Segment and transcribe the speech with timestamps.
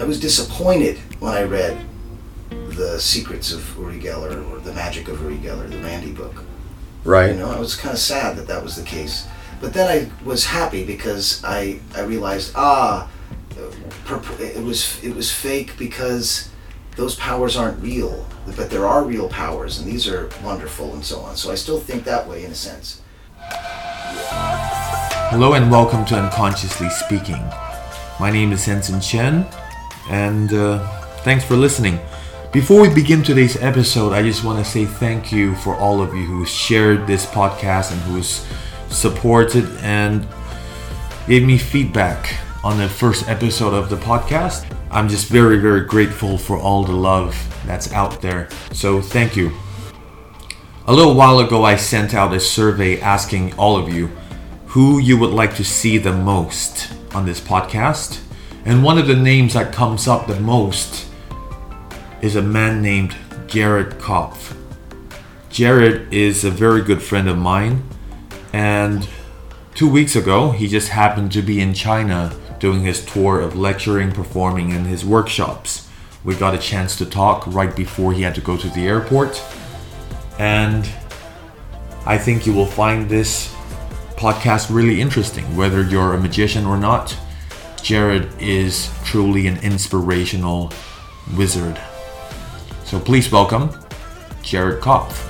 [0.00, 1.76] I was disappointed when I read
[2.50, 6.44] the Secrets of Uri Geller or the Magic of Uri Geller, the Randi book.
[7.02, 7.32] Right.
[7.32, 9.26] You know, I was kind of sad that that was the case.
[9.60, 13.10] But then I was happy because I I realized ah,
[14.38, 16.48] it was it was fake because
[16.94, 18.24] those powers aren't real,
[18.56, 21.34] but there are real powers, and these are wonderful and so on.
[21.34, 23.02] So I still think that way in a sense.
[25.30, 27.42] Hello and welcome to Unconsciously Speaking.
[28.20, 29.44] My name is Henson Chen,
[30.08, 30.86] and uh,
[31.22, 31.98] thanks for listening.
[32.52, 36.14] Before we begin today's episode, I just want to say thank you for all of
[36.14, 38.46] you who shared this podcast and who's
[38.88, 40.26] supported and
[41.26, 42.34] gave me feedback
[42.64, 44.74] on the first episode of the podcast.
[44.90, 47.36] I'm just very, very grateful for all the love
[47.66, 48.48] that's out there.
[48.72, 49.52] So, thank you.
[50.86, 54.06] A little while ago, I sent out a survey asking all of you
[54.68, 58.22] who you would like to see the most on this podcast.
[58.68, 61.08] And one of the names that comes up the most
[62.20, 63.16] is a man named
[63.46, 64.54] Jared Kopf.
[65.48, 67.82] Jared is a very good friend of mine,
[68.52, 69.08] and
[69.74, 74.12] two weeks ago, he just happened to be in China doing his tour of lecturing,
[74.12, 75.88] performing, and his workshops.
[76.22, 79.42] We got a chance to talk right before he had to go to the airport,
[80.38, 80.86] and
[82.04, 83.50] I think you will find this
[84.16, 87.16] podcast really interesting, whether you're a magician or not.
[87.82, 90.72] Jared is truly an inspirational
[91.36, 91.80] wizard.
[92.84, 93.70] So please welcome
[94.42, 95.24] Jared Kopf.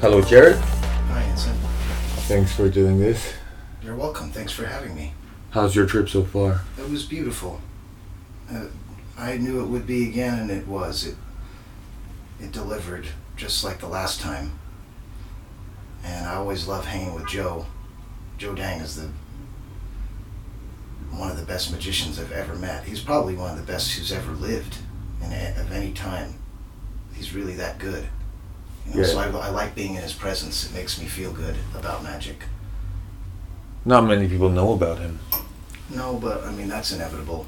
[0.00, 0.56] Hello, Jared.
[0.56, 1.54] Hi, Ensign.
[2.26, 3.34] Thanks for doing this.
[3.82, 4.30] You're welcome.
[4.30, 5.12] Thanks for having me.
[5.50, 6.62] How's your trip so far?
[6.78, 7.60] It was beautiful.
[8.50, 8.66] Uh,
[9.18, 11.06] I knew it would be again, and it was.
[11.06, 11.16] It
[12.40, 14.59] it delivered just like the last time.
[16.04, 17.66] And I always love hanging with Joe.
[18.38, 19.10] Joe Dang is the
[21.10, 22.84] one of the best magicians I've ever met.
[22.84, 24.78] He's probably one of the best who's ever lived
[25.22, 26.34] in a, of any time.
[27.12, 28.06] He's really that good.
[28.86, 29.06] You know, Yeah.
[29.06, 30.64] So I, I like being in his presence.
[30.64, 32.44] It makes me feel good about magic.
[33.84, 35.18] Not many people know about him.
[35.94, 37.46] No, but I mean that's inevitable.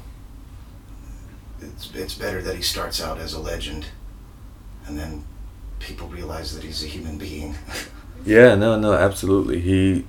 [1.61, 3.85] It's it's better that he starts out as a legend,
[4.85, 5.23] and then
[5.79, 7.55] people realize that he's a human being.
[8.25, 9.59] Yeah, no, no, absolutely.
[9.59, 10.05] He,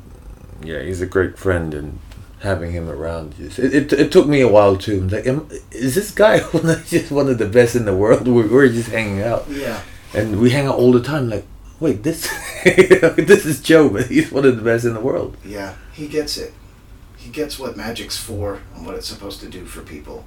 [0.63, 1.99] yeah, he's a great friend, and
[2.41, 4.99] having him around, just, it, it, it took me a while too.
[4.99, 6.39] I'm like, am, is this guy
[6.87, 8.29] just one of the best in the world?
[8.29, 9.81] We're, we're just hanging out, yeah,
[10.15, 11.31] and we hang out all the time.
[11.31, 11.47] Like,
[11.81, 12.29] wait, this,
[12.65, 15.37] this is Joe, but he's one of the best in the world.
[15.45, 16.53] yeah, he gets it.
[17.17, 20.27] He gets what magic's for and what it's supposed to do for people.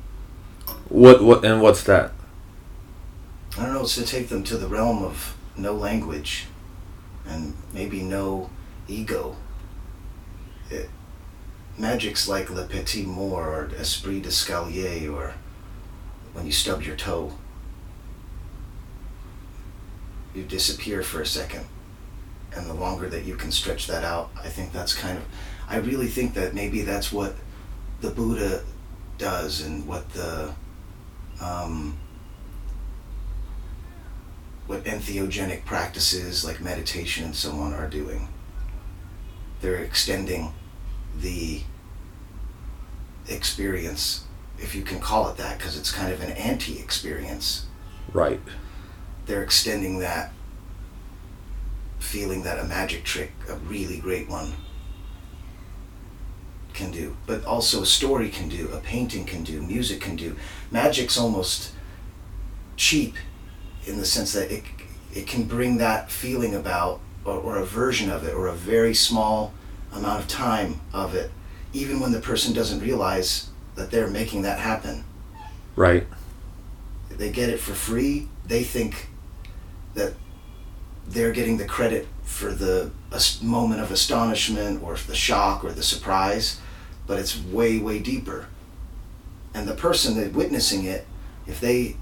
[0.89, 2.11] What, what, and what's that?
[3.55, 3.81] I don't know.
[3.81, 6.47] It's to take them to the realm of no language,
[7.27, 8.49] and maybe no
[8.87, 9.35] ego.
[10.69, 10.89] It,
[11.77, 15.33] magic's like Le Petit Mort or Esprit d'Escalier or
[16.33, 17.33] when you stub your toe.
[20.33, 21.65] You disappear for a second.
[22.55, 25.25] And the longer that you can stretch that out, I think that's kind of.
[25.69, 27.35] I really think that maybe that's what
[28.01, 28.63] the Buddha
[29.17, 30.53] does and what the.
[31.41, 31.97] Um,
[34.67, 38.27] what entheogenic practices like meditation and so on are doing.
[39.61, 40.53] They're extending
[41.19, 41.61] the
[43.27, 44.25] experience,
[44.59, 47.65] if you can call it that, because it's kind of an anti experience.
[48.13, 48.41] Right.
[49.25, 50.31] They're extending that
[51.99, 54.53] feeling that a magic trick, a really great one,
[56.73, 57.17] can do.
[57.25, 60.35] But also a story can do, a painting can do, music can do.
[60.71, 61.73] Magic's almost
[62.75, 63.15] cheap
[63.87, 64.63] in the sense that it,
[65.13, 68.93] it can bring that feeling about, or, or a version of it, or a very
[68.93, 69.53] small
[69.93, 71.31] amount of time of it,
[71.73, 75.03] even when the person doesn't realize that they're making that happen.
[75.75, 76.07] Right.
[77.09, 78.27] They get it for free.
[78.45, 79.07] They think
[79.93, 80.13] that
[81.07, 82.91] they're getting the credit for the
[83.41, 86.59] moment of astonishment or the shock or the surprise,
[87.05, 88.47] but it's way, way deeper.
[89.53, 91.07] And the person that witnessing it,
[91.47, 91.95] if they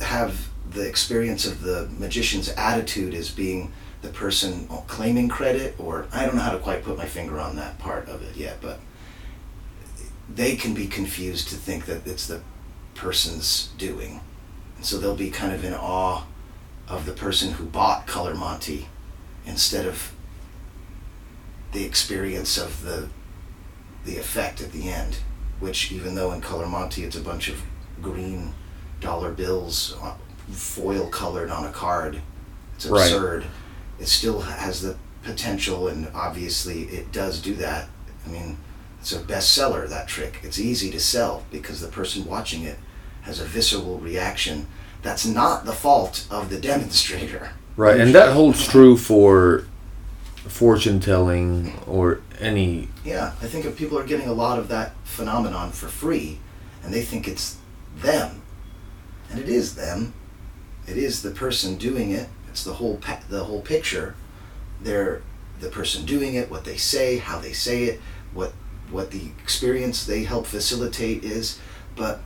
[0.00, 3.72] have the experience of the magician's attitude as being
[4.02, 7.56] the person claiming credit, or I don't know how to quite put my finger on
[7.56, 8.78] that part of it yet, but
[10.32, 12.42] they can be confused to think that it's the
[12.94, 14.20] person's doing.
[14.76, 16.24] And so they'll be kind of in awe
[16.86, 18.86] of the person who bought Color Monte
[19.46, 20.12] instead of
[21.72, 23.08] the experience of the
[24.04, 25.18] the effect at the end,
[25.60, 27.62] which even though in Color Monte it's a bunch of
[28.00, 28.54] green
[29.00, 30.14] dollar bills uh,
[30.50, 32.20] foil colored on a card,
[32.76, 33.02] it's Right.
[33.12, 33.44] absurd.
[33.98, 37.88] It still has the potential, and obviously it does do that.
[38.26, 38.56] I mean,
[39.00, 40.40] it's a bestseller, that trick.
[40.42, 42.78] It's easy to sell because the person watching it
[43.22, 44.66] has a visceral reaction
[45.02, 47.52] that's not the fault of the demonstrator.
[47.76, 49.64] Right, and that holds true for
[50.46, 52.88] fortune telling or any.
[53.04, 56.38] Yeah, I think if people are getting a lot of that phenomenon for free
[56.82, 57.56] and they think it's
[57.96, 58.42] them,
[59.30, 60.12] and it is them,
[60.86, 64.14] it is the person doing it, it's the whole, pa- the whole picture.
[64.82, 65.22] They're
[65.60, 68.00] the person doing it, what they say, how they say it,
[68.32, 68.52] what
[68.90, 71.58] what the experience they help facilitate is,
[71.94, 72.20] but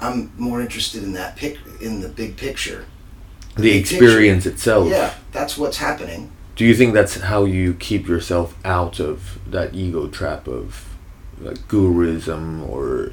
[0.00, 2.86] I'm more interested in that pic in the big picture.
[3.56, 4.88] The big experience itself.
[4.88, 6.32] Yeah, that's what's happening.
[6.56, 10.88] Do you think that's how you keep yourself out of that ego trap of
[11.38, 13.12] like guruism or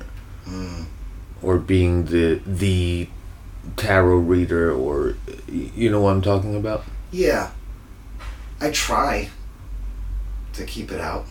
[1.41, 3.09] Or being the the
[3.75, 5.15] tarot reader or
[5.47, 6.83] you know what I'm talking about?
[7.11, 7.51] Yeah,
[8.59, 9.29] I try
[10.53, 11.25] to keep it out.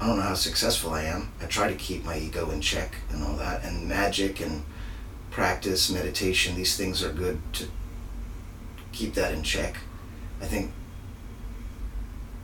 [0.00, 1.32] I don't know how successful I am.
[1.42, 3.64] I try to keep my ego in check and all that.
[3.64, 4.62] And magic and
[5.30, 7.68] practice, meditation, these things are good to
[8.92, 9.78] keep that in check.
[10.40, 10.72] I think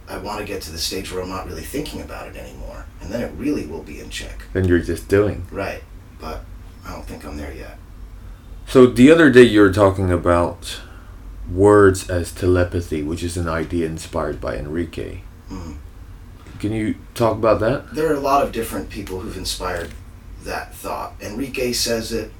[0.08, 2.86] I want to get to the stage where I'm not really thinking about it anymore.
[3.00, 4.44] And then it really will be in check.
[4.52, 5.46] Then you're just doing.
[5.50, 5.82] Right.
[6.20, 6.44] But
[6.84, 7.78] I don't think I'm there yet.
[8.66, 10.80] So the other day you were talking about
[11.50, 15.20] words as telepathy, which is an idea inspired by Enrique.
[15.50, 15.76] Mm.
[16.58, 17.94] Can you talk about that?
[17.94, 19.90] there are a lot of different people who've inspired
[20.44, 21.14] that thought.
[21.20, 22.30] Enrique says it.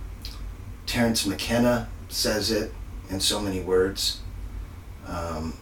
[0.87, 2.73] Terence McKenna says it
[3.11, 4.21] in so many words.
[5.07, 5.55] Um,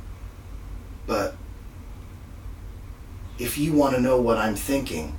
[1.06, 1.37] but
[3.40, 5.16] if you want to know what I'm thinking,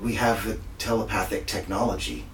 [0.00, 2.24] we have a telepathic technology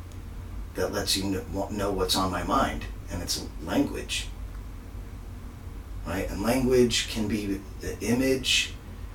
[0.74, 4.28] that lets you know what's on my mind, and it's language.
[6.06, 6.28] Right?
[6.30, 8.74] And language can be the image,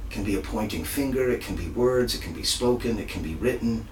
[0.09, 3.21] can be a pointing finger, it can be words, it can be spoken, it can
[3.21, 3.87] be written.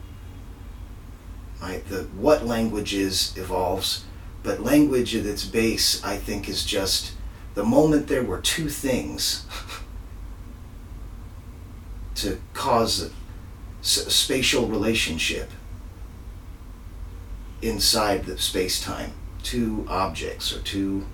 [1.61, 1.87] Right?
[1.87, 4.05] The what language is evolves,
[4.41, 7.13] but language at its base, I think, is just
[7.53, 9.45] the moment there were two things
[12.23, 13.09] to cause a
[13.83, 15.51] spatial relationship
[17.61, 19.11] inside the space time,
[19.43, 21.05] two objects or two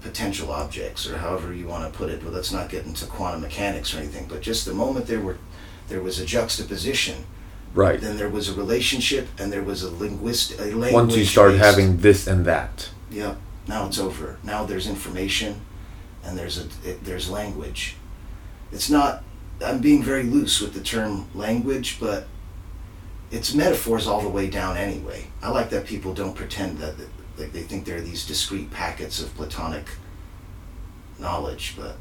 [0.00, 2.22] potential objects or however you want to put it.
[2.22, 4.26] Well, let's not get into quantum mechanics or anything.
[4.28, 5.36] But just the moment there were
[5.88, 7.24] there was a juxtaposition,
[7.74, 8.00] Right.
[8.00, 10.92] then there was a relationship and there was a linguist a language.
[10.92, 12.88] Once you start based- having this and that.
[13.10, 13.34] Yeah.
[13.68, 14.38] Now it's over.
[14.42, 15.60] Now there's information,
[16.24, 17.96] and there's a it, there's language.
[18.72, 19.22] It's not.
[19.64, 22.26] I'm being very loose with the term language, but
[23.30, 25.26] it's metaphors all the way down anyway.
[25.42, 27.08] I like that people don't pretend that that-
[27.38, 29.86] like they think they're these discrete packets of platonic
[31.18, 31.96] knowledge, but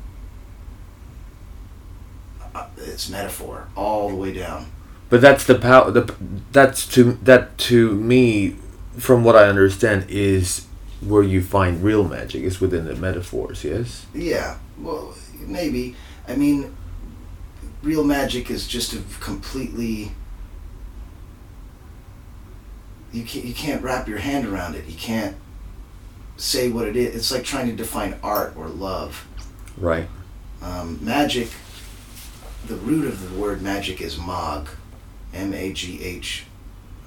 [2.53, 4.65] uh, it's metaphor all the way down.
[5.09, 5.91] But that's the power.
[5.91, 6.13] The
[6.51, 8.55] that's to that to me,
[8.97, 10.65] from what I understand, is
[11.01, 12.43] where you find real magic.
[12.43, 13.63] Is within the metaphors.
[13.63, 14.05] Yes.
[14.13, 15.95] Yeah, well, maybe.
[16.27, 16.75] I mean,
[17.81, 20.11] real magic is just a completely.
[23.11, 24.85] You can't, you can't wrap your hand around it.
[24.85, 25.35] You can't
[26.37, 27.15] say what it is.
[27.15, 29.27] It's like trying to define art or love.
[29.77, 30.07] Right.
[30.61, 31.49] Um, magic,
[32.67, 34.67] the root of the word magic is mag,
[35.33, 36.45] M A G H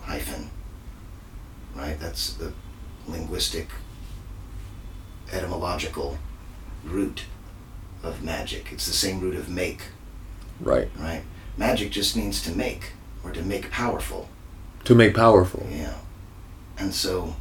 [0.03, 0.51] hyphen.
[1.77, 1.99] Right?
[2.01, 2.53] That's the
[3.07, 3.69] linguistic,
[5.33, 6.19] etymological
[6.85, 7.25] root
[8.03, 8.73] of magic.
[8.73, 9.83] It's the same root of make,
[10.61, 10.89] Right.
[10.99, 11.23] right?
[11.57, 12.93] Magic just means to make
[13.25, 14.29] or to make powerful.
[14.85, 15.67] To make powerful.
[15.71, 15.95] Yeah.
[16.79, 17.35] And so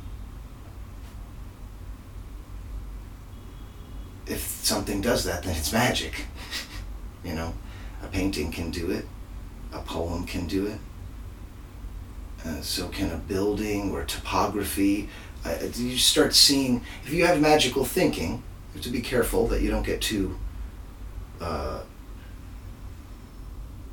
[4.27, 6.25] if something does that, then it's magic.
[7.24, 7.53] you know,
[8.03, 9.06] a painting can do it,
[9.74, 10.80] a poem can do it.
[12.46, 15.10] Uh, so can a building or topography.
[15.46, 19.62] Uh, you start seeing, if you have magical thinking, you have to be careful that
[19.62, 20.38] you don't get too
[21.39, 21.82] uh,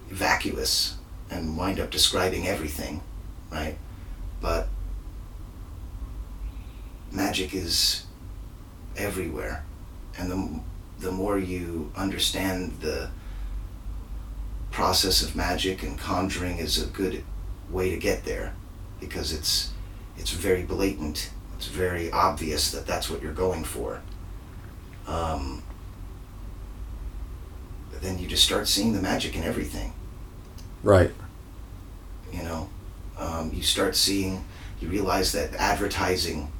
[0.09, 0.97] vacuous
[1.31, 3.03] and wind up describing everything,
[3.51, 3.77] right?
[4.41, 4.69] But
[7.13, 8.05] magic is
[8.97, 9.65] everywhere,
[10.19, 10.61] and the
[11.01, 13.11] the more you understand the
[14.71, 17.23] process of magic and conjuring is a good
[17.71, 18.55] way to get there,
[19.01, 19.73] because it's
[20.17, 21.31] it's very blatant.
[21.57, 24.01] It's very obvious that that's what you're going for.
[25.09, 25.63] Um,
[27.91, 29.93] but then you just start seeing the magic in everything
[30.83, 31.13] Right.
[32.33, 32.69] you know
[33.19, 34.45] um, you start seeing
[34.81, 36.53] you realize that advertising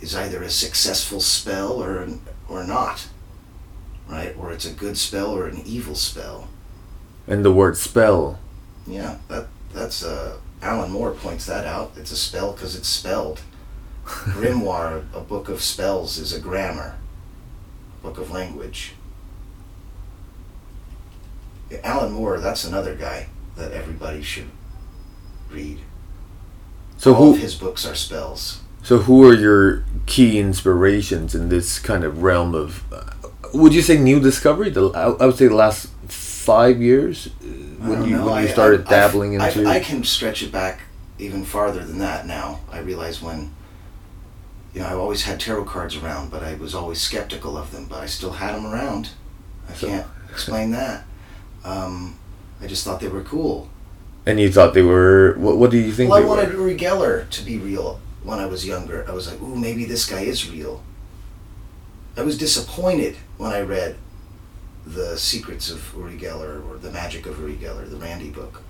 [0.00, 2.08] is either a successful spell or
[2.48, 3.08] or not,
[4.08, 4.34] right?
[4.38, 6.48] Or it's a good spell or an evil spell.
[7.26, 8.38] And the word spell.
[8.86, 11.92] Yeah, that that's uh, Alan Moore points that out.
[11.96, 13.40] It's a spell because it's spelled.
[14.04, 16.96] Grimoire, a book of spells, is a grammar,
[18.00, 18.94] a book of language.
[21.82, 24.48] Alan Moore, that's another guy that everybody should
[25.50, 25.80] read.
[26.96, 28.60] So All who of his books are spells.
[28.82, 33.10] so who are your key inspirations in this kind of realm of uh,
[33.54, 34.70] would you say new discovery?
[34.70, 37.30] The I, would say the last 5 years uh,
[37.88, 40.52] when you know, when you started I- dabbling I, into I, I can stretch it
[40.52, 40.80] back
[41.18, 42.60] even farther than that now.
[42.70, 43.54] I realize when,
[44.74, 47.86] you know, I always had tarot cards around, but I was always skeptical of them,
[47.86, 49.10] but I still had them around.
[49.68, 51.04] I So- can't explain that.
[51.66, 52.16] Um,
[52.62, 53.68] I just thought they were cool.
[54.26, 56.60] and you thought they were what what do you think Well, I wanted were?
[56.70, 59.04] Uri Geller to be real when I was younger.
[59.08, 60.82] I was like, ooh, maybe this guy is real.
[62.16, 63.96] I was disappointed when I read
[64.86, 68.62] The Secrets of Uri Geller or The Magic of Uri Geller, the Randi book.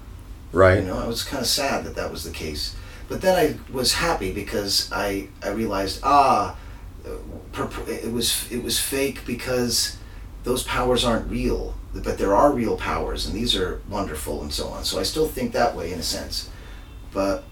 [0.53, 0.79] Right?
[0.81, 2.75] You know, I was kind of sad that that was the case.
[3.09, 6.57] But then I was happy because I I realized ah,
[7.07, 9.97] uh, it was it was fake because
[10.43, 14.69] those powers aren't real, but there are real powers, and these are wonderful and so
[14.69, 14.85] on.
[14.85, 16.51] So I still think that way in a sense,
[17.13, 17.45] but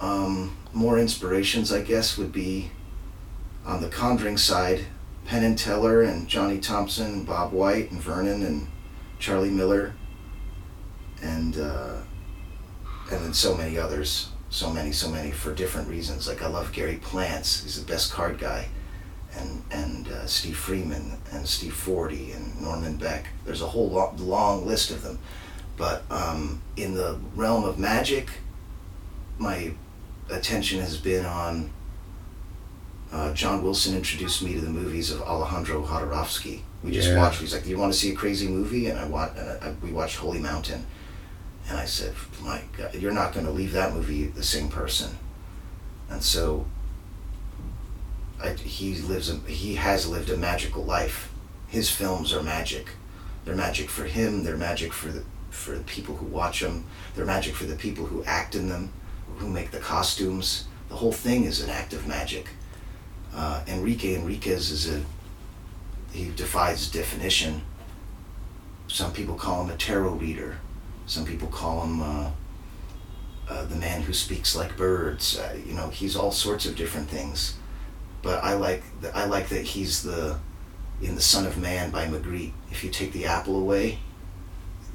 [0.00, 2.70] um, more inspirations, I guess, would be
[3.64, 4.86] on the Conjuring side,
[5.24, 8.68] Penn and Teller and Johnny Thompson and Bob White and Vernon and
[9.18, 9.94] Charlie Miller,
[11.22, 11.58] and.
[11.58, 11.96] Uh,
[13.10, 16.26] and then so many others, so many, so many for different reasons.
[16.26, 18.68] Like I love Gary Plants; he's the best card guy,
[19.36, 23.26] and and uh, Steve Freeman and Steve Forte and Norman Beck.
[23.44, 25.18] There's a whole long, long list of them,
[25.76, 28.28] but um, in the realm of magic,
[29.38, 29.72] my
[30.30, 31.70] attention has been on.
[33.12, 36.60] Uh, John Wilson introduced me to the movies of Alejandro Jodorowsky.
[36.82, 37.18] We just Yeah.
[37.18, 37.40] watched.
[37.40, 39.36] He's like, "Do you want to see a crazy movie?" And I want.
[39.38, 40.84] And I, we watched Holy Mountain
[41.68, 45.16] and I said, "My God, you're not going to leave that movie the same person."
[46.10, 46.66] And so,
[48.42, 49.30] I, he lives.
[49.30, 51.32] A, he has lived a magical life.
[51.68, 52.90] His films are magic.
[53.44, 54.44] They're magic for him.
[54.44, 56.84] They're magic for the for the people who watch them.
[57.14, 58.92] They're magic for the people who act in them,
[59.38, 60.66] who make the costumes.
[60.88, 62.48] The whole thing is an act of magic.
[63.34, 65.02] Uh, Enrique Enriquez is a
[66.12, 67.62] he defies definition.
[68.88, 70.58] Some people call him a tarot reader.
[71.06, 72.30] Some people call him uh,
[73.48, 75.38] uh, the man who speaks like birds.
[75.38, 77.54] Uh, you know, he's all sorts of different things.
[78.26, 80.38] But I like th- I like that he's the
[81.00, 82.52] in the Son of Man by Magritte.
[82.72, 83.98] If you take the apple away,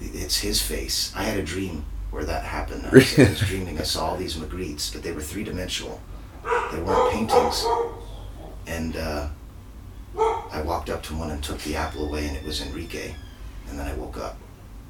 [0.02, 1.14] it's his face.
[1.16, 2.86] I had a dream where that happened.
[2.88, 3.80] I was, I was dreaming.
[3.80, 6.02] I saw all these Magrittes, but they were three dimensional.
[6.74, 7.66] They weren't paintings.
[8.68, 9.28] And uh,
[10.52, 13.14] I walked up to one and took the apple away, and it was Enrique.
[13.70, 14.38] And then I woke up.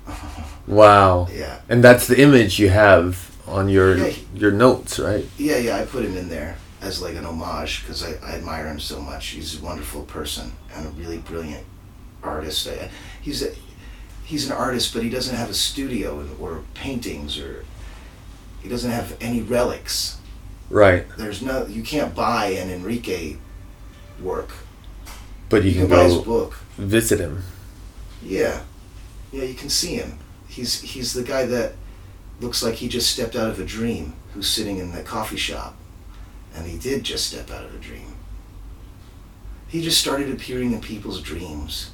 [0.67, 1.27] Wow.
[1.31, 1.61] yeah.
[1.69, 4.15] And that's the image you have on your Yeah.
[4.33, 5.25] your notes, right?
[5.37, 8.67] Yeah, yeah, I put him in there as like an homage because I, I admire
[8.67, 9.27] him so much.
[9.27, 11.65] He's a wonderful person and a really brilliant
[12.23, 12.67] artist.
[12.67, 12.89] I,
[13.21, 13.53] he's a
[14.25, 17.65] he's an artist, but he doesn't have a studio or paintings or
[18.61, 20.17] he doesn't have any relics.
[20.69, 21.05] Right.
[21.17, 23.37] There's no you can't buy an Enrique
[24.21, 24.49] work.
[25.49, 26.53] But you, You can can buy his go book.
[26.77, 27.43] visit him.
[28.23, 28.61] Yeah,
[29.31, 30.17] yeah, you can see him.
[30.47, 31.73] He's he's the guy that
[32.39, 34.13] looks like he just stepped out of a dream.
[34.33, 35.75] Who's sitting in the coffee shop,
[36.55, 38.15] and he did just step out of a dream.
[39.67, 41.91] He just started appearing in people's dreams.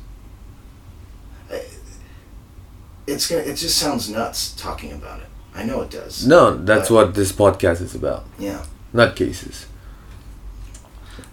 [3.05, 3.43] It's gonna.
[3.43, 5.27] It just sounds nuts talking about it.
[5.55, 6.27] I know it does.
[6.27, 8.25] No, that's what this podcast is about.
[8.37, 9.67] Yeah, Not cases.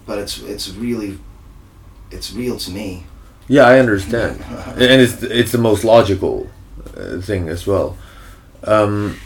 [0.05, 1.19] but it's it's really,
[2.11, 3.05] it's real to me.
[3.47, 6.49] Yeah, I understand, and it's it's the most logical
[6.95, 7.97] uh, thing as well.
[8.63, 9.17] Um,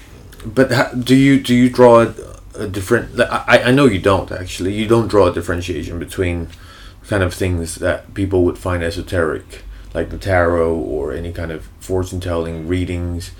[0.43, 2.13] but ha- do you do you draw a,
[2.59, 3.19] a different?
[3.19, 4.73] I I know you don't actually.
[4.73, 6.47] You don't draw a differentiation between
[7.07, 9.63] kind of things that people would find esoteric,
[9.93, 13.31] like the tarot or any kind of fortune telling readings,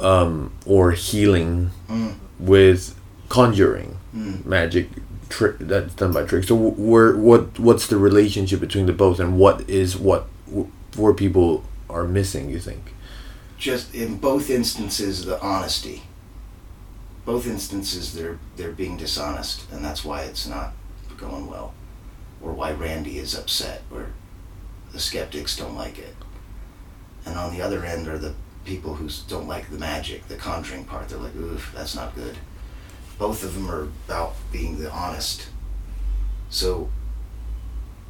[0.00, 2.94] um, or healing Mm, with
[3.28, 4.44] conjuring mm.
[4.44, 4.88] magic
[5.28, 6.44] trick that's done by trick.
[6.44, 11.12] So where what what's the relationship between the both, and what is what wh- where
[11.14, 12.50] people are missing?
[12.50, 12.90] You think?
[13.56, 16.02] just in both instances the honesty
[17.24, 20.72] both instances they're they're being dishonest and that's why it's not
[21.16, 21.74] going well.
[22.42, 24.08] Or why Randi is upset or
[24.92, 26.14] the skeptics don't like it.
[27.24, 30.84] And on the other end are the people who don't like the magic the conjuring
[30.84, 31.08] part.
[31.08, 32.36] They're like oof that's not good.
[33.18, 35.48] Both of them are about being the honest.
[36.50, 36.90] So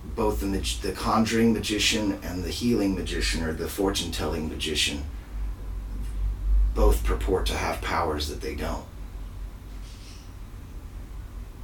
[0.05, 5.05] both the mag- the conjuring magician and the healing magician or the fortune telling magician
[6.75, 8.85] both purport to have powers that they don't.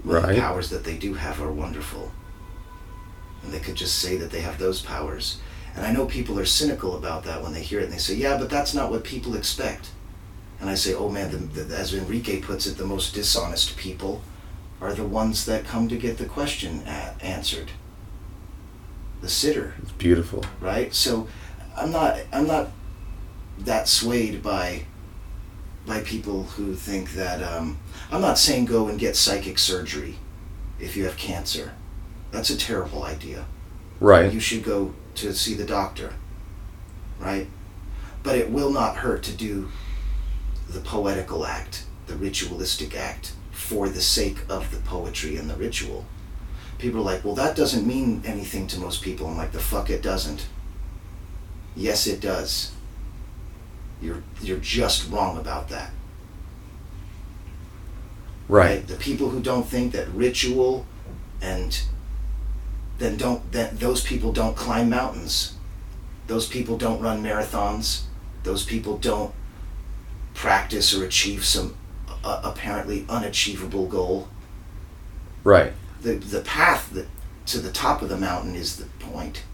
[0.05, 0.35] Right.
[0.35, 2.11] The powers that they do have are wonderful.
[3.43, 5.41] And they could just say that they have those powers.
[5.75, 8.15] And I know people are cynical about that when they hear it and they say,
[8.15, 9.91] yeah, but that's not what people expect.
[10.61, 14.23] And I say, oh man, the, the, as Enrique puts it, the most dishonest people
[14.81, 17.71] are the ones that come to get the question a- answered.
[19.21, 20.45] The sitter, It's beautiful.
[20.61, 20.93] right?
[20.95, 21.29] So
[21.77, 22.71] I'm not I'm not
[23.59, 24.85] that swayed by
[25.87, 27.79] by people who think that um,
[28.11, 30.17] I'm not saying go and get psychic surgery
[30.79, 31.73] if you have cancer.
[32.31, 33.47] That's a terrible idea.
[33.99, 34.33] Right.
[34.33, 36.15] You should go to see the doctor,
[37.19, 37.47] right?
[38.23, 39.71] But it will not hurt to do
[40.69, 46.05] the poetical act, the ritualistic act, for the sake of the poetry and the ritual.
[46.79, 49.27] People are like, well, that doesn't mean anything to most people.
[49.27, 50.47] I'm like, the fuck it doesn't.
[51.77, 52.73] Yes, it does.
[54.01, 55.91] You're you're just wrong about that.
[58.49, 58.87] Right.
[58.87, 60.87] The people who don't think that ritual
[61.41, 61.81] and
[62.99, 65.55] then don't that those people don't climb mountains.
[66.27, 68.03] Those people don't run marathons.
[68.43, 69.35] Those people don't
[70.35, 71.77] practice or achieve some
[72.25, 74.29] uh, apparently unachievable goal.
[75.45, 75.73] Right.
[76.03, 77.07] The the path that
[77.47, 79.45] to the top of the mountain is the point,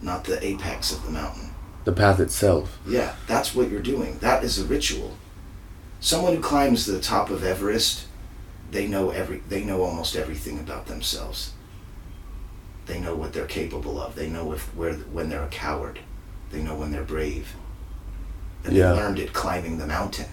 [0.00, 1.53] not the apex of the mountain.
[1.84, 2.78] The path itself.
[2.86, 4.18] Yeah, that's what you're doing.
[4.18, 5.16] That is a ritual.
[6.00, 8.06] Someone who climbs the top of Everest,
[8.70, 11.52] they know every they know almost everything about themselves.
[12.86, 14.14] They know what they're capable of.
[14.14, 16.00] They know if where when they're a coward.
[16.50, 17.54] They know when they're brave.
[18.64, 18.92] And Yeah.
[18.92, 20.28] they learned it climbing the mountain.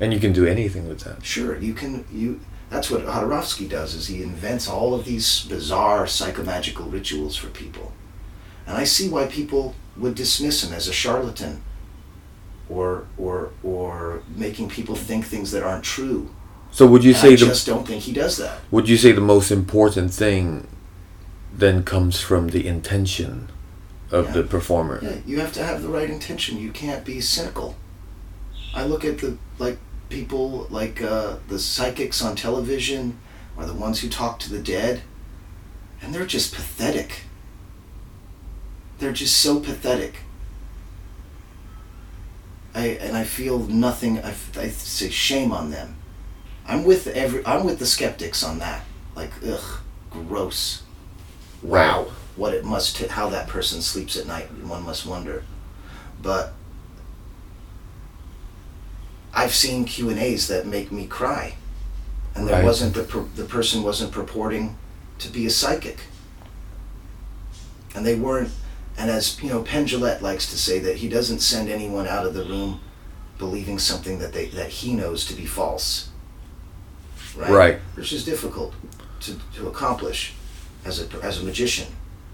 [0.00, 1.24] And you can do anything with that.
[1.24, 2.40] Sure, you can you
[2.70, 7.92] that's what Jodorowsky does is he invents all of these bizarre psychomagical rituals for people.
[8.66, 11.62] And I see why people would dismiss him as a charlatan
[12.68, 16.30] or or or making people think things that aren't true.
[16.72, 18.60] So would you And say I the just don't think he does that.
[18.70, 20.66] would you say the most important thing
[21.52, 23.48] then comes from the intention
[24.12, 24.32] of Yeah.
[24.32, 25.00] the performer?
[25.02, 26.58] Yeah, you have to have the right intention.
[26.58, 27.74] You can't be cynical.
[28.74, 33.18] I look at the like people like uh, the psychics on television
[33.56, 35.02] or the ones who talk to the dead,
[36.00, 37.24] and they're just pathetic.
[39.00, 40.14] They're just so pathetic.
[42.74, 44.18] I and I feel nothing.
[44.20, 45.96] I, I say shame on them.
[46.66, 47.44] I'm with every.
[47.44, 48.84] I'm with the skeptics on that.
[49.16, 50.82] Like ugh, gross.
[51.62, 52.98] Wow, what it must.
[52.98, 54.52] how that person sleeps at night.
[54.52, 55.44] One must wonder.
[56.22, 56.52] But
[59.32, 61.54] I've seen Q and A's that make me cry,
[62.34, 62.64] and there Right.
[62.64, 64.76] wasn't the per, the person wasn't purporting
[65.18, 66.00] to be a psychic,
[67.94, 68.50] and they weren't.
[69.00, 72.26] And as you know, Penn Jillette likes to say that he doesn't send anyone out
[72.26, 72.82] of the room
[73.38, 76.10] believing something that they that he knows to be false.
[77.34, 77.78] Right.
[77.94, 78.74] Which is difficult
[79.20, 80.34] to, to accomplish
[80.84, 81.86] as a as a magician.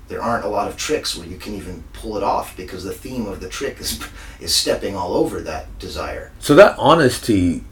[0.09, 2.93] There aren't a lot of tricks where you can even pull it off because the
[2.93, 4.05] theme of the trick is
[4.41, 6.33] is stepping all over that desire.
[6.41, 7.63] So that honesty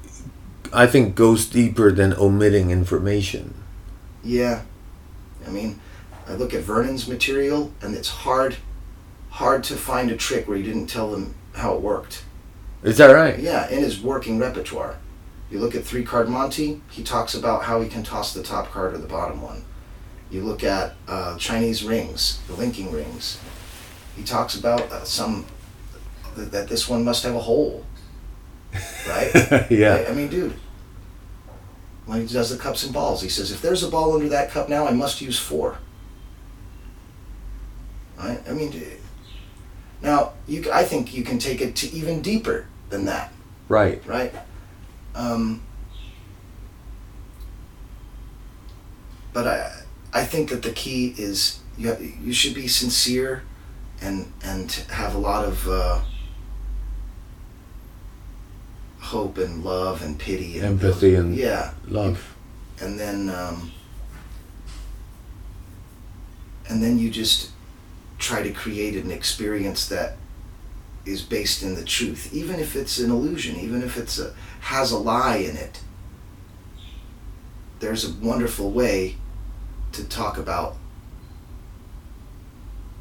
[0.73, 3.55] I think goes deeper than omitting information.
[4.23, 4.63] Yeah.
[5.45, 5.81] I mean,
[6.29, 8.57] I look at Vernon's material and it's hard
[9.35, 12.25] hard to find a trick where you didn't tell them how it worked.
[12.85, 13.37] Is that right?
[13.37, 14.97] Yeah, in his working repertoire.
[15.51, 18.71] You look at three card Monte, he talks about how he can toss the top
[18.71, 19.65] card or the bottom one.
[20.31, 23.41] You look at uh, Chinese rings, the linking rings.
[24.17, 25.47] He talks about uh, some
[26.37, 27.85] th- that this one must have a hole,
[29.09, 29.31] right?
[29.71, 30.05] yeah.
[30.07, 30.55] I, I mean, dude.
[32.07, 34.51] When he does the cups and balls, he says, if there's a ball under that
[34.51, 35.79] cup now, I must use four.
[38.19, 38.41] Right?
[38.47, 38.71] I mean,
[40.05, 43.33] now you, I think you can take it to even deeper than that
[43.69, 44.01] Right.
[44.07, 44.33] right?
[45.15, 45.63] Um,
[49.33, 49.81] but I,
[50.13, 53.43] I think that the key is you, have, you should be sincere
[54.03, 56.01] and and have a lot of uh,
[59.01, 62.35] hope and love and pity and Empathy and yeah love.
[62.81, 63.71] and then um,
[66.69, 67.51] and then you just
[68.25, 70.17] try to create an experience that
[71.05, 74.91] is based in the truth even if it's an illusion even if it's a has
[74.91, 75.81] a lie in it
[77.81, 79.17] there's a wonderful way
[79.93, 80.77] to talk about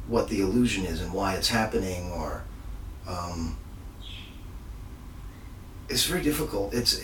[0.06, 2.42] what the illusion is and why it's happening or
[3.08, 3.56] um,
[5.88, 7.00] it's very difficult it's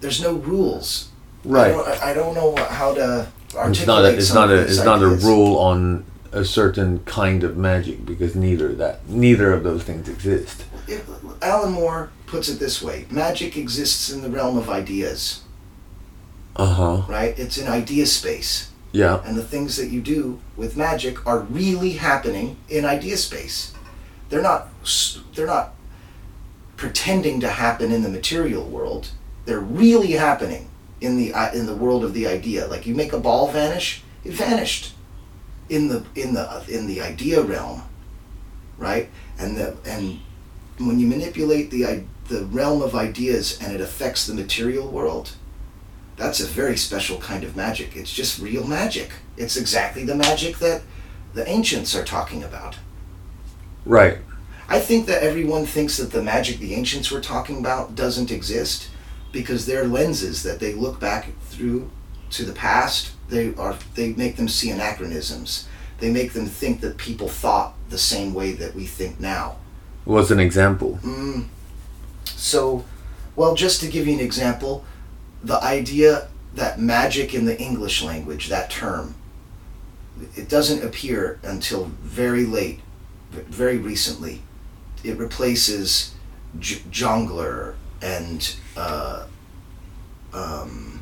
[0.00, 1.08] there's no rules
[1.44, 1.72] I Right.
[1.72, 3.28] don't, I don't know how to.
[3.54, 7.44] Articulate It's not a, it's not a it's not a rule on a certain kind
[7.44, 10.64] of magic because neither that neither of those things exist.
[10.88, 11.04] It,
[11.40, 15.44] Alan Moore puts it this way: magic exists in the realm of ideas.
[16.56, 17.02] Uh huh.
[17.08, 17.38] Right?
[17.38, 18.70] It's an idea space.
[18.92, 19.22] Yeah.
[19.24, 23.72] And the things that you do with magic are really happening in idea space.
[24.28, 24.68] They're not
[25.34, 25.74] they're not
[26.76, 29.10] pretending to happen in the material world.
[29.44, 30.68] They're really happening
[31.00, 32.66] in the in the world of the idea.
[32.66, 34.93] Like you make a ball vanish, it vanished
[35.68, 37.82] in the in the in the idea realm,
[38.78, 39.08] right?
[39.38, 40.20] And the and
[40.78, 45.32] when you manipulate the the realm of ideas and it affects the material world,
[46.16, 47.96] that's a very special kind of magic.
[47.96, 49.10] It's just real magic.
[49.36, 50.82] It's exactly the magic that
[51.34, 52.78] the ancients are talking about.
[53.84, 54.18] Right.
[54.68, 58.88] I think that everyone thinks that the magic the ancients were talking about doesn't exist
[59.32, 61.90] because their lenses that they look back through
[62.30, 65.68] to the past, they are they make them see anachronisms.
[65.98, 69.56] They make them think that people thought the same way that we think now.
[70.04, 70.98] What's an example?
[71.02, 71.46] Mm,
[72.24, 72.84] so,
[73.36, 74.84] well, just to give you an example,
[75.42, 79.14] the idea that magic in the English language, that term,
[80.36, 82.80] it doesn't appear until very late,
[83.30, 84.42] very recently.
[85.02, 86.14] It replaces
[86.58, 89.26] j- jongleur and uh,
[90.32, 90.93] um,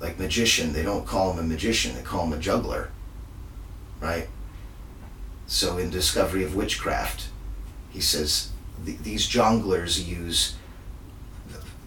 [0.00, 0.72] like magician.
[0.72, 2.90] They don't call him a magician; they call him a juggler,
[4.00, 4.28] right?
[5.46, 7.28] So in Discovery of Witchcraft,
[7.90, 8.50] he says
[8.84, 10.56] these jongleurs use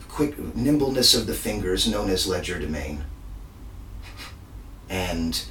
[0.09, 3.01] quick nimbleness of the fingers, known as legerdemain,
[4.87, 5.45] and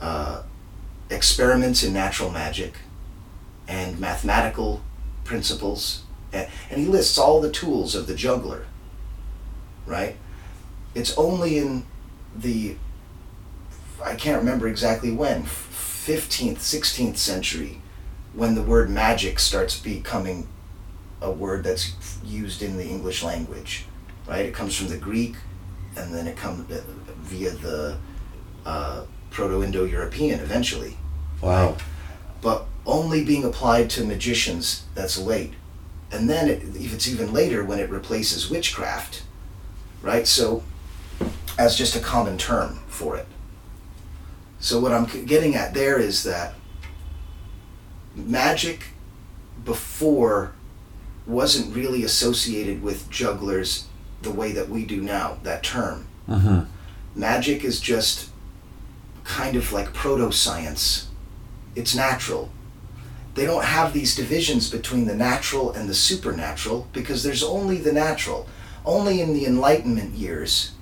[0.00, 0.42] uh,
[1.10, 2.74] experiments in natural magic,
[3.66, 4.82] and mathematical
[5.24, 8.66] principles, and he lists all the tools of the juggler.
[9.86, 10.16] Right?
[10.94, 11.84] It's only in
[12.34, 12.76] the
[14.02, 17.82] I can't remember exactly when, 15th, 16th century,
[18.32, 20.48] when the word magic starts becoming
[21.20, 23.84] a word that's used in the English language,
[24.26, 24.46] right?
[24.46, 25.36] It comes from the Greek,
[25.96, 26.82] and then it comes uh,
[27.18, 27.98] via the
[28.64, 30.96] uh, Proto-Indo-European eventually.
[31.42, 31.70] Wow.
[31.70, 31.82] Right?
[32.40, 35.52] But only being applied to magicians, that's late.
[36.10, 39.22] And then it, if it's even later when it replaces witchcraft,
[40.02, 40.26] right?
[40.26, 40.62] So
[41.60, 43.26] as just a common term for it.
[44.60, 46.54] So what I'm getting at there is that
[48.16, 48.84] magic
[49.62, 50.54] before
[51.26, 53.88] wasn't really associated with jugglers
[54.22, 56.06] the way that we do now, that term.
[56.26, 56.60] Mm-hmm.
[57.14, 58.30] Magic is just
[59.24, 61.08] kind of like proto science,
[61.76, 62.50] it's natural.
[63.34, 67.92] They don't have these divisions between the natural and the supernatural because there's only the
[67.92, 68.48] natural.
[68.86, 70.72] Only in the Enlightenment years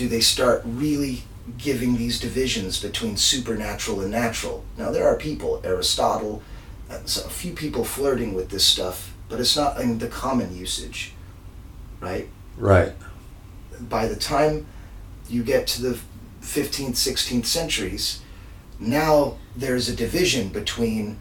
[0.00, 1.22] do they start really
[1.58, 4.64] giving these divisions between supernatural and natural.
[4.76, 6.42] Now, there are people, Aristotle,
[6.90, 11.14] a few people flirting with this stuff but it's not in the common usage,
[12.00, 12.28] right?
[12.58, 12.92] Right.
[13.80, 14.66] By the time
[15.30, 15.98] you get to the
[16.42, 18.20] 15th, 16th centuries,
[18.78, 21.18] now there's a division between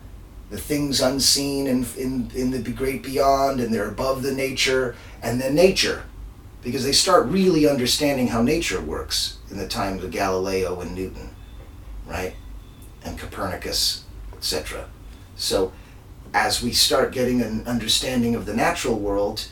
[0.50, 5.40] the things unseen and in, in the great beyond, and they're above the nature, and
[5.40, 6.04] then nature,
[6.62, 11.30] because they start really understanding how nature works in the times of Galileo and Newton,
[12.06, 12.36] right?
[13.04, 14.90] And Copernicus, etc.
[15.36, 15.72] So
[16.34, 19.48] as we start getting an understanding of the natural world,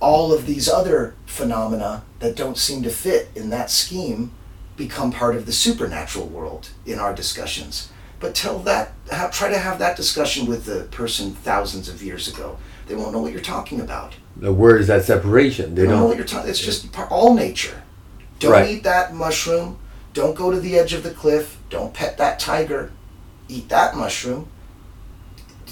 [0.00, 4.32] all of these other phenomena that don't seem to fit in that scheme
[4.76, 7.90] become part of the supernatural world in our discussions.
[8.18, 8.92] But tell that,
[9.32, 12.56] try to have that discussion with the person thousands of years ago.
[12.86, 14.14] They won't know what you're talking about.
[14.36, 15.74] The word is that separation.
[15.74, 16.50] They, they don't, know what you're talking.
[16.50, 17.82] It's just all nature.
[18.38, 18.70] Don't right.
[18.70, 19.78] eat that mushroom.
[20.14, 21.58] Don't go to the edge of the cliff.
[21.70, 22.92] Don't pet that tiger.
[23.48, 24.48] Eat that mushroom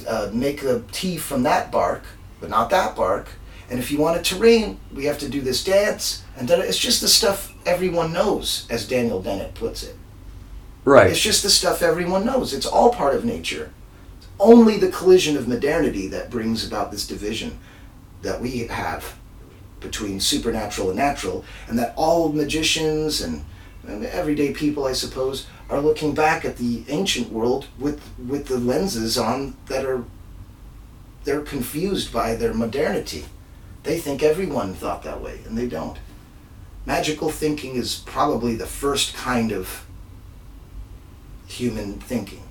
[0.06, 2.04] uh, make a tea from that bark,
[2.40, 3.28] but not that bark.
[3.68, 6.24] And if you want it to rain, we have to do this dance.
[6.36, 9.96] And then it's just the stuff everyone knows, as Daniel Dennett puts it.
[10.84, 11.10] Right.
[11.10, 12.52] It's just the stuff everyone knows.
[12.52, 13.72] It's all part of nature.
[14.40, 17.58] Only the collision of modernity that brings about this division
[18.22, 19.16] that we have
[19.80, 23.44] between supernatural and natural, and that all magicians and,
[23.86, 28.58] and everyday people, I suppose, are looking back at the ancient world with with the
[28.58, 30.04] lenses on that are
[31.24, 33.26] they're confused by their modernity.
[33.82, 35.98] They think everyone thought that way, and they don't.
[36.86, 39.86] Magical thinking is probably the first kind of
[41.46, 42.42] human thinking,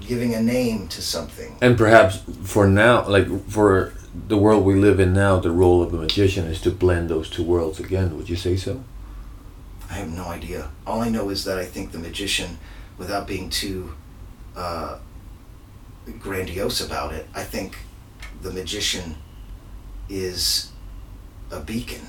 [0.00, 1.56] giving a name to something.
[1.60, 3.92] And perhaps for now, like for
[4.28, 7.28] the world we live in now, the role of the magician is to blend those
[7.28, 8.16] two worlds again.
[8.16, 8.84] Would you say so?
[9.90, 10.70] I have no idea.
[10.86, 12.58] All I know is that I think the magician,
[12.96, 13.94] without being too
[14.56, 14.98] uh,
[16.18, 17.78] grandiose about it, I think
[18.42, 19.16] the magician
[20.08, 20.70] is
[21.50, 22.06] a beacon.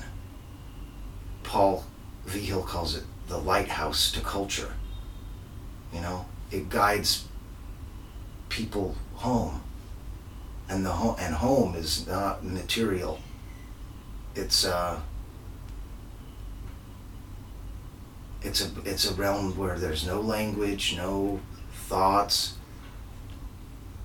[1.42, 1.84] Paul
[2.24, 4.74] Vigil calls it the lighthouse to culture.
[5.92, 7.26] You know, it guides
[8.48, 9.62] people home,
[10.68, 13.20] and the home and home is not material.
[14.34, 15.00] It's uh.
[18.42, 21.40] It's a it's a realm where there's no language, no
[21.88, 22.54] thoughts.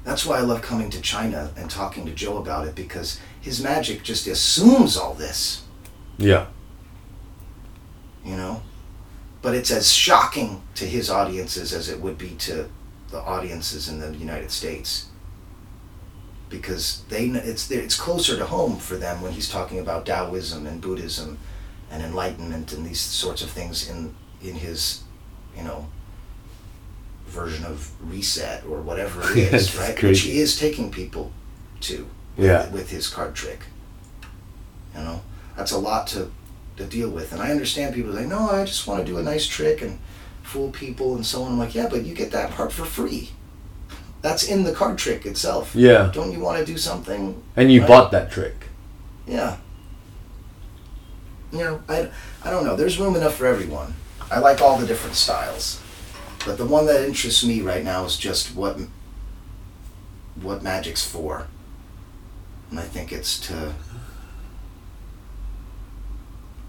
[0.04, 3.62] That's why I love coming to China and talking to Joe about it because his
[3.62, 5.62] magic just assumes all this,
[6.18, 6.48] Yeah.
[8.26, 8.64] you know?
[9.44, 12.68] But it's as shocking to his audiences as it would be to
[13.12, 15.08] the audiences in the United States.
[16.50, 20.82] Because they it's it's closer to home for them when he's talking about Taoism and
[20.82, 21.38] Buddhism
[21.90, 25.04] and enlightenment and these sorts of things in in his,
[25.56, 25.88] you know,
[27.28, 30.02] version of reset or whatever it is, right?
[30.02, 31.32] Which he is taking people
[31.82, 32.70] to Yeah.
[32.70, 33.62] with his card trick.
[34.96, 35.22] You know,
[35.56, 36.32] that's a lot to
[36.78, 39.24] to deal with, and I understand people say, "No, I just want to do a
[39.24, 40.00] nice trick and
[40.52, 43.32] fool people and so on." I'm like, "Yeah, but you get that part for free.
[44.22, 45.74] That's in the card trick itself.
[45.74, 46.12] Yeah.
[46.14, 47.42] Don't you want to do something?
[47.56, 47.88] And you Right.
[47.88, 48.68] bought that trick.
[49.26, 49.58] Yeah.
[51.52, 52.10] You know, I
[52.44, 52.76] I don't know.
[52.76, 53.96] There's room enough for everyone.
[54.30, 55.80] I like all the different styles,
[56.46, 58.78] but the one that interests me right now is just what
[60.42, 61.48] what magic's for,
[62.70, 63.74] and I think it's to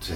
[0.03, 0.15] to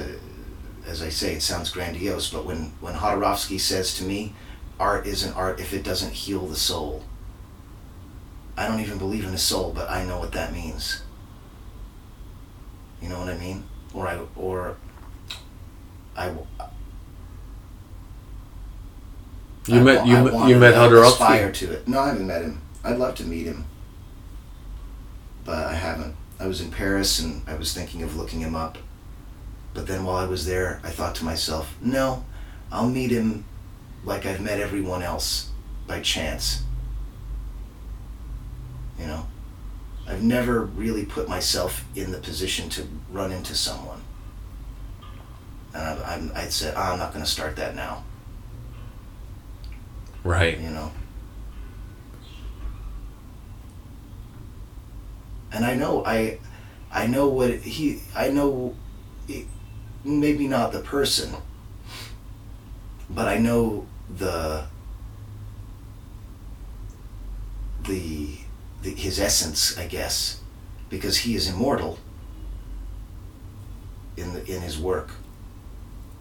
[0.87, 4.35] as I say, it sounds grandiose, but when when Jodorowsky says to me,
[4.79, 7.03] "Art isn't art if it doesn't heal the soul,"
[8.57, 11.03] I don't even believe in a soul, but I know what that means.
[13.03, 13.65] You know what I mean?
[13.93, 14.77] Or I or
[16.17, 16.31] I.
[19.67, 21.89] You I met you I you met Aspire to it.
[21.89, 22.61] No, I haven't met him.
[22.85, 23.67] I'd love to meet him,
[25.45, 26.15] but I haven't.
[26.39, 28.79] I was in Paris and I was thinking of looking him up,
[29.77, 32.25] but then while I was there, I thought to myself, no,
[32.73, 33.45] I'll meet him
[34.05, 35.51] like I've met everyone else
[35.87, 36.63] by chance.
[38.99, 39.27] You know,
[40.09, 44.01] I've never really put myself in the position to run into someone.
[45.75, 48.03] And I, I'm, I said, "Ah, I'm not going to start that now.
[50.25, 50.59] Right.
[50.59, 50.91] you know.
[55.53, 56.39] And I know I,
[56.91, 58.01] I know what he.
[58.15, 58.75] I know,
[59.29, 59.47] it,
[60.07, 61.35] maybe not the person,
[63.11, 64.65] but I know the.
[67.85, 68.39] The,
[68.83, 70.41] the his essence, I guess,
[70.91, 71.99] because he is immortal.
[74.17, 75.11] In the in his work.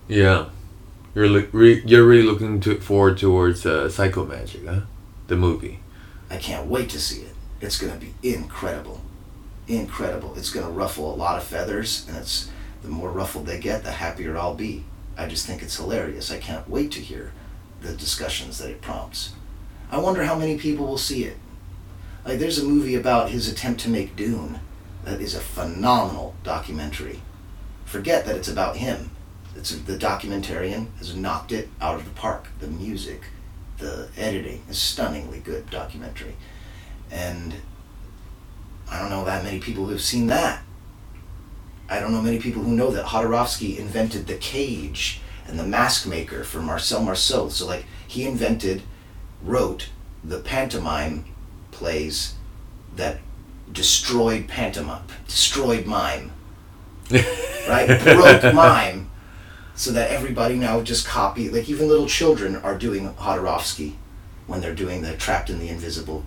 [0.08, 0.50] Yeah.
[1.16, 4.82] You're look re- you're really looking to forward towards uh, Psycho Magic, huh?
[5.28, 5.80] The movie.
[6.30, 7.34] I can't wait to see it.
[7.62, 9.02] It's going to be incredible.
[9.68, 10.36] Incredible.
[10.36, 12.52] It's going to ruffle a lot of feathers, and it's
[12.86, 14.84] the more ruffled they get, the happier I'll be.
[15.18, 16.32] I just think it's hilarious.
[16.32, 17.32] I can't wait to hear
[17.82, 19.34] the discussions that it prompts.
[19.92, 21.38] I wonder how many people will see it.
[22.26, 24.60] Like, there's a movie about his attempt to make Dune
[25.04, 27.22] that is a phenomenal documentary.
[27.86, 29.12] Forget that it's about him.
[29.56, 32.48] It's the documentarian has knocked it out of the park.
[32.60, 33.22] The music,
[33.78, 36.36] the editing is stunningly good documentary
[37.12, 37.56] and
[38.90, 40.62] i don't know that many people who've seen that
[41.90, 46.08] i don't know many people who know that Jodorowsky invented the cage and the mask
[46.08, 47.50] maker for marcel marceau.
[47.50, 48.82] So like he invented
[49.44, 49.90] wrote
[50.24, 51.26] the pantomime
[51.72, 52.36] plays
[52.96, 53.20] that
[53.72, 56.32] destroyed pantomime destroyed mime.
[57.68, 57.88] Right?
[58.04, 59.10] Broke mime.
[59.74, 63.96] So that everybody now just copy like even little children are doing Jodorowsky
[64.46, 66.24] when they're doing the trapped in the invisible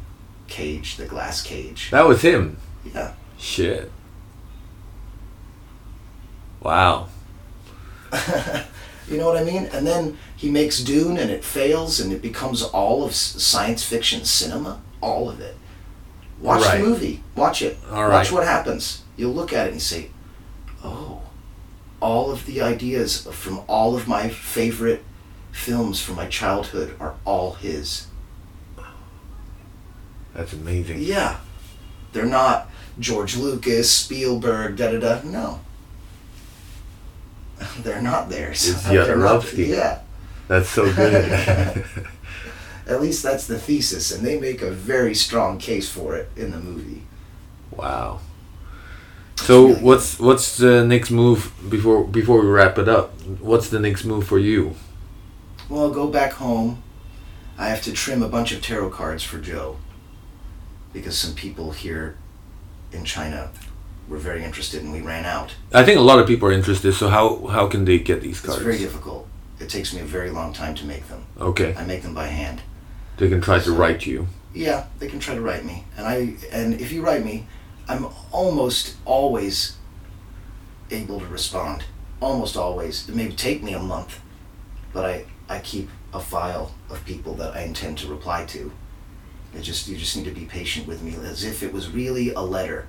[0.49, 1.93] cage the glass cage.
[1.93, 2.57] That was him.
[2.93, 3.15] yeah.
[3.39, 3.93] Shit.
[6.69, 7.09] Wow.
[9.09, 12.21] you know what i mean and then he makes dune and it fails and it
[12.23, 15.57] becomes all of science fiction cinema all of it
[16.41, 16.79] watch Right.
[16.81, 20.11] the movie watch it All watch what happens you'll look at it and say
[20.85, 21.23] oh
[22.01, 25.03] all of the ideas from all of my favorite
[25.53, 28.07] films from my childhood are all his
[30.35, 31.01] That's amazing.
[31.01, 31.39] Yeah.
[32.13, 35.23] They're not George Lucas, Spielberg, da da da.
[35.25, 35.61] No.
[37.83, 38.69] They're not theirs.
[38.69, 38.89] It's.
[39.69, 40.01] Yeah.
[40.49, 41.85] That's so good.
[42.87, 46.53] At least that's the thesis, and they make a very strong case for it in
[46.53, 47.03] the movie.
[47.71, 48.21] wow.
[49.37, 49.83] So really good.
[49.85, 53.13] what's what's the next move before before we wrap it up?
[53.41, 54.75] What's the next move for you?
[55.69, 56.83] Well, I'll go back home.
[57.59, 59.77] I have to trim a bunch of tarot cards for Joe
[60.93, 62.17] because some people here
[62.91, 63.51] in China
[64.09, 65.55] were very interested and we ran out.
[65.73, 66.93] I think a lot of people are interested.
[66.95, 68.57] So how how can they get these cards?
[68.57, 69.27] It's very difficult.
[69.61, 71.25] It takes me a very long time to make them.
[71.39, 72.61] Okay, I make them by hand.
[73.19, 74.29] they can try to So- write you.
[74.55, 77.47] Yeah, they can try to write me, and I and if you write me,
[77.89, 79.77] I'm almost always
[80.91, 81.85] able to respond.
[82.21, 83.09] Almost always.
[83.09, 84.21] It may take me a month,
[84.93, 88.73] but I I keep a file of people that I intend to reply to.
[89.55, 92.33] It just you just need to be patient with me, as if it was really
[92.33, 92.87] a letter.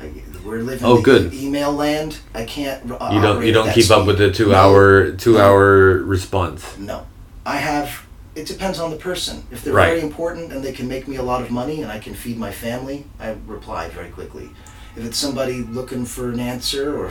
[0.00, 0.10] I,
[0.44, 1.34] we're living Oh, in good.
[1.34, 2.18] email land.
[2.34, 2.90] I can't.
[2.90, 4.54] uh, You don't you don't keep up with the two No.
[4.54, 5.40] hour two No.
[5.40, 6.76] hour response.
[6.78, 7.06] No.
[7.44, 9.46] I have, it depends on the person.
[9.50, 9.86] If they're Right.
[9.88, 12.38] very important and they can make me a lot of money and I can feed
[12.38, 14.50] my family, I reply very quickly.
[14.96, 17.10] If it's somebody looking for an answer or,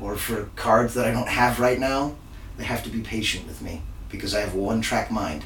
[0.00, 2.14] or for cards that I don't have right now,
[2.58, 5.44] they have to be patient with me because I have a one track mind.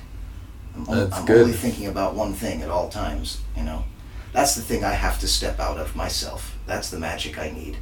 [0.74, 1.42] I'm, That's I'm good.
[1.42, 3.84] only thinking about one thing at all times, you know.
[4.32, 6.58] That's the thing I have to step out of myself.
[6.66, 7.78] That's the magic I need,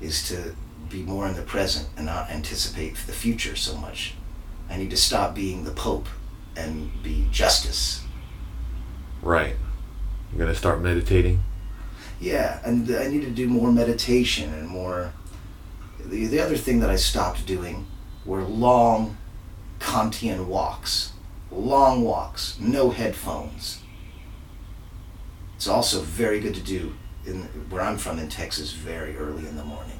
[0.00, 0.54] is to
[0.88, 4.14] be more in the present and not anticipate the future so much.
[4.70, 6.08] I need to stop being the Pope
[6.56, 8.02] and be justice.
[9.22, 9.56] Right.
[10.30, 11.42] You're gonna start meditating.
[12.20, 15.12] Yeah, and I need to do more meditation and more.
[15.98, 17.86] The, the other thing that I stopped doing
[18.24, 19.16] were long
[19.80, 21.12] Kantian walks.
[21.50, 23.80] Long walks, no headphones.
[25.64, 26.92] It's also very good to do
[27.24, 29.98] in where I'm from in Texas very early in the morning,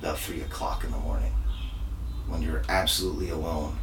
[0.00, 1.34] about three o'clock in the morning,
[2.26, 3.76] when you're absolutely alone.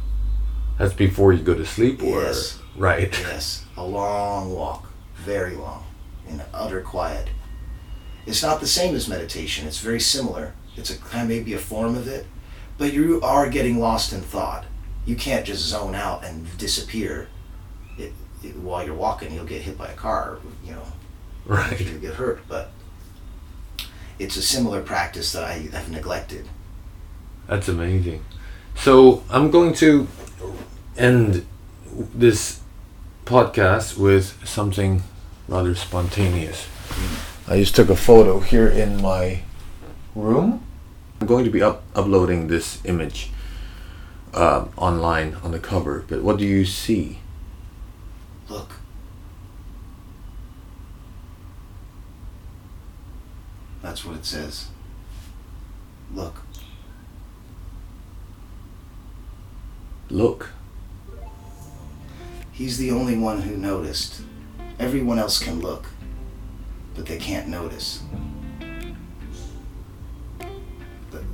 [0.80, 2.58] That's before you go to sleep, or Yes.
[2.76, 3.16] right.
[3.20, 5.84] Yes, a long walk, very long,
[6.28, 7.28] in utter quiet.
[8.26, 9.68] It's not the same as meditation.
[9.68, 10.54] It's very similar.
[10.76, 12.26] It's a kind of maybe a form of it,
[12.78, 14.64] but you are getting lost in thought.
[15.04, 17.28] You can't just zone out and disappear.
[17.96, 18.12] It, it,
[18.52, 20.38] while you're walking, you'll get hit by a car.
[20.64, 20.82] You know,
[21.46, 21.80] Right.
[21.80, 22.40] you'll get hurt.
[22.48, 22.70] But
[24.18, 26.48] it's a similar practice that I have neglected.
[27.46, 28.24] That's amazing.
[28.74, 30.08] So I'm going to
[30.96, 31.46] end
[32.14, 32.60] this
[33.24, 35.02] podcast with something
[35.48, 36.66] rather spontaneous.
[37.48, 39.42] I just took a photo here in my
[40.14, 40.62] room.
[41.20, 43.30] I'm going to be up- uploading this image
[44.34, 46.04] um, online on the cover.
[46.08, 47.20] But what do you see?
[48.48, 48.70] Look.
[53.82, 54.68] That's what it says.
[56.14, 56.42] Look.
[60.08, 60.50] Look.
[62.52, 64.22] He's the only one who noticed.
[64.78, 65.86] Everyone else can look,
[66.94, 68.02] but they can't notice.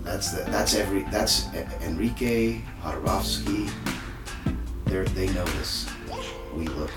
[0.03, 1.47] That's the, that's every that's
[1.81, 3.71] Enrique Jodorowsky.
[4.87, 5.89] They they notice.
[6.55, 6.91] We look.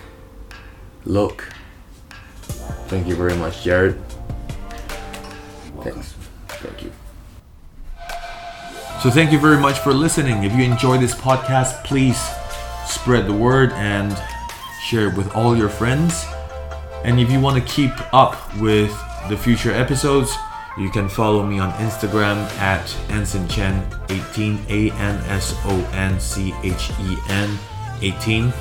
[1.05, 1.53] Look.
[2.87, 4.01] Thank you very much, Jared.
[5.81, 6.13] Thanks.
[6.47, 6.91] Thank you.
[9.01, 10.43] So thank you very much for listening.
[10.43, 12.19] If you enjoy this podcast, please
[12.87, 14.17] spread the word and
[14.81, 16.25] share it with all your friends.
[17.03, 18.91] And if you want to keep up with
[19.29, 20.33] the future episodes,
[20.77, 26.91] you can follow me on Instagram at ansonchen18, A N S O N C H
[26.99, 27.57] E N
[28.01, 28.51] 18.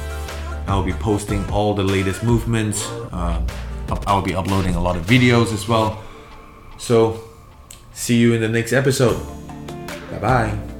[0.67, 2.87] I'll be posting all the latest movements.
[3.13, 3.47] Um,
[4.07, 6.03] I'll be uploading a lot of videos as well.
[6.79, 7.21] So,
[7.93, 9.21] see you in the next episode.
[10.11, 10.74] Bye bye.